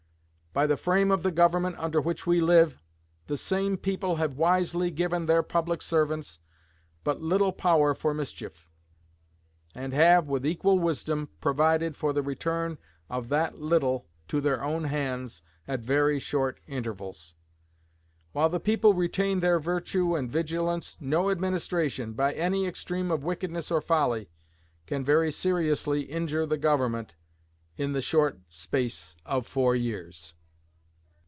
By 0.53 0.67
the 0.67 0.75
frame 0.75 1.11
of 1.11 1.23
the 1.23 1.31
Government 1.31 1.77
under 1.79 2.01
which 2.01 2.27
we 2.27 2.41
live, 2.41 2.83
the 3.27 3.37
same 3.37 3.77
people 3.77 4.17
have 4.17 4.35
wisely 4.35 4.91
given 4.91 5.25
their 5.25 5.43
public 5.43 5.81
servants 5.81 6.39
but 7.05 7.21
little 7.21 7.53
power 7.53 7.95
for 7.95 8.13
mischief; 8.13 8.69
and 9.73 9.93
have, 9.93 10.27
with 10.27 10.45
equal 10.45 10.77
wisdom, 10.77 11.29
provided 11.39 11.95
for 11.95 12.11
the 12.11 12.21
return 12.21 12.77
of 13.09 13.29
that 13.29 13.61
little 13.61 14.07
to 14.27 14.41
their 14.41 14.61
own 14.61 14.83
hands 14.83 15.41
at 15.69 15.79
very 15.79 16.19
short 16.19 16.59
intervals. 16.67 17.33
While 18.33 18.49
the 18.49 18.59
people 18.59 18.93
retain 18.93 19.39
their 19.39 19.57
virtue 19.57 20.17
and 20.17 20.29
vigilance, 20.29 20.97
no 20.99 21.29
administration, 21.29 22.11
by 22.11 22.33
any 22.33 22.67
extreme 22.67 23.09
of 23.09 23.23
wickedness 23.23 23.71
or 23.71 23.79
folly, 23.79 24.27
can 24.85 25.05
very 25.05 25.31
seriously 25.31 26.01
injure 26.01 26.45
the 26.45 26.57
Government 26.57 27.15
in 27.77 27.93
the 27.93 28.01
short 28.01 28.39
space 28.49 29.15
of 29.25 29.47
four 29.47 29.77
years. 29.77 30.33